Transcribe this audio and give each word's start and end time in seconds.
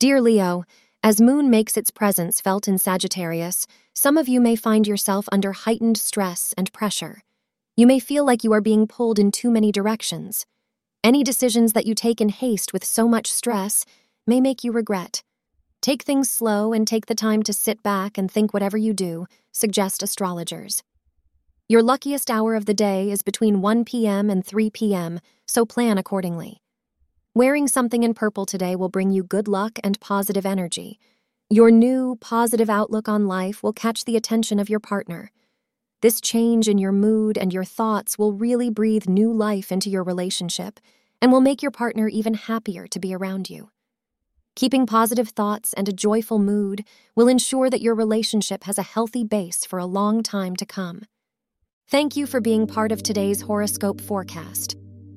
Dear 0.00 0.22
Leo, 0.22 0.64
as 1.02 1.20
Moon 1.20 1.50
makes 1.50 1.76
its 1.76 1.90
presence 1.90 2.40
felt 2.40 2.66
in 2.66 2.78
Sagittarius, 2.78 3.66
some 3.92 4.16
of 4.16 4.28
you 4.28 4.40
may 4.40 4.56
find 4.56 4.86
yourself 4.86 5.28
under 5.30 5.52
heightened 5.52 5.98
stress 5.98 6.54
and 6.56 6.72
pressure. 6.72 7.22
You 7.76 7.86
may 7.86 7.98
feel 7.98 8.24
like 8.24 8.42
you 8.42 8.50
are 8.54 8.62
being 8.62 8.86
pulled 8.86 9.18
in 9.18 9.30
too 9.30 9.50
many 9.50 9.70
directions. 9.70 10.46
Any 11.04 11.22
decisions 11.22 11.74
that 11.74 11.84
you 11.84 11.94
take 11.94 12.18
in 12.18 12.30
haste 12.30 12.72
with 12.72 12.82
so 12.82 13.06
much 13.06 13.30
stress 13.30 13.84
may 14.26 14.40
make 14.40 14.64
you 14.64 14.72
regret. 14.72 15.22
Take 15.82 16.04
things 16.04 16.30
slow 16.30 16.72
and 16.72 16.88
take 16.88 17.04
the 17.04 17.14
time 17.14 17.42
to 17.42 17.52
sit 17.52 17.82
back 17.82 18.16
and 18.16 18.30
think 18.30 18.54
whatever 18.54 18.78
you 18.78 18.94
do, 18.94 19.26
suggest 19.52 20.02
astrologers. 20.02 20.82
Your 21.68 21.82
luckiest 21.82 22.30
hour 22.30 22.54
of 22.54 22.64
the 22.64 22.72
day 22.72 23.10
is 23.10 23.20
between 23.20 23.60
1 23.60 23.84
p.m. 23.84 24.30
and 24.30 24.46
3 24.46 24.70
p.m., 24.70 25.20
so 25.46 25.66
plan 25.66 25.98
accordingly. 25.98 26.62
Wearing 27.32 27.68
something 27.68 28.02
in 28.02 28.12
purple 28.12 28.44
today 28.44 28.74
will 28.74 28.88
bring 28.88 29.12
you 29.12 29.22
good 29.22 29.46
luck 29.46 29.78
and 29.84 30.00
positive 30.00 30.44
energy. 30.44 30.98
Your 31.48 31.70
new, 31.70 32.16
positive 32.20 32.68
outlook 32.68 33.08
on 33.08 33.28
life 33.28 33.62
will 33.62 33.72
catch 33.72 34.04
the 34.04 34.16
attention 34.16 34.58
of 34.58 34.68
your 34.68 34.80
partner. 34.80 35.30
This 36.02 36.20
change 36.20 36.66
in 36.66 36.76
your 36.76 36.90
mood 36.90 37.38
and 37.38 37.52
your 37.52 37.62
thoughts 37.62 38.18
will 38.18 38.32
really 38.32 38.68
breathe 38.68 39.08
new 39.08 39.32
life 39.32 39.70
into 39.70 39.88
your 39.88 40.02
relationship 40.02 40.80
and 41.22 41.30
will 41.30 41.40
make 41.40 41.62
your 41.62 41.70
partner 41.70 42.08
even 42.08 42.34
happier 42.34 42.88
to 42.88 42.98
be 42.98 43.14
around 43.14 43.48
you. 43.48 43.70
Keeping 44.56 44.84
positive 44.84 45.28
thoughts 45.28 45.72
and 45.74 45.88
a 45.88 45.92
joyful 45.92 46.40
mood 46.40 46.84
will 47.14 47.28
ensure 47.28 47.70
that 47.70 47.80
your 47.80 47.94
relationship 47.94 48.64
has 48.64 48.76
a 48.76 48.82
healthy 48.82 49.22
base 49.22 49.64
for 49.64 49.78
a 49.78 49.86
long 49.86 50.24
time 50.24 50.56
to 50.56 50.66
come. 50.66 51.02
Thank 51.86 52.16
you 52.16 52.26
for 52.26 52.40
being 52.40 52.66
part 52.66 52.90
of 52.90 53.04
today's 53.04 53.42
horoscope 53.42 54.00
forecast. 54.00 54.79